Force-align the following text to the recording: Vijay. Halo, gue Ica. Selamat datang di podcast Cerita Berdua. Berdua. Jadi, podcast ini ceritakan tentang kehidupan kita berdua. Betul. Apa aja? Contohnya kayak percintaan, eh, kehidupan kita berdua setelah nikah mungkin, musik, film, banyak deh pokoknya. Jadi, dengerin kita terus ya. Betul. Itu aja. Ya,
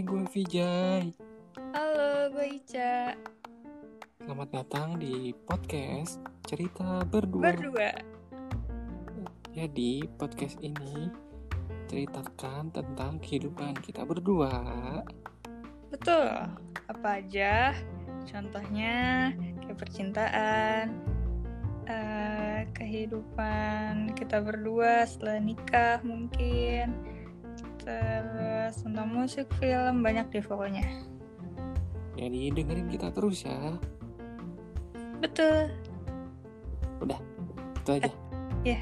Vijay. 0.00 1.12
Halo, 1.76 2.32
gue 2.32 2.64
Ica. 2.64 3.12
Selamat 4.24 4.48
datang 4.48 4.96
di 4.96 5.36
podcast 5.44 6.16
Cerita 6.48 7.04
Berdua. 7.04 7.52
Berdua. 7.52 7.92
Jadi, 9.52 10.08
podcast 10.16 10.56
ini 10.64 11.12
ceritakan 11.92 12.72
tentang 12.72 13.20
kehidupan 13.20 13.76
kita 13.84 14.08
berdua. 14.08 14.64
Betul. 15.92 16.40
Apa 16.88 17.20
aja? 17.20 17.76
Contohnya 18.24 19.28
kayak 19.60 19.76
percintaan, 19.76 21.04
eh, 21.84 22.64
kehidupan 22.72 24.16
kita 24.16 24.40
berdua 24.40 25.04
setelah 25.04 25.36
nikah 25.36 26.00
mungkin, 26.00 27.11
musik, 29.22 29.46
film, 29.62 30.02
banyak 30.02 30.26
deh 30.34 30.42
pokoknya. 30.42 30.82
Jadi, 32.18 32.50
dengerin 32.50 32.90
kita 32.90 33.14
terus 33.14 33.46
ya. 33.46 33.78
Betul. 35.22 35.70
Itu 37.82 37.90
aja. 37.98 38.10
Ya, 38.62 38.78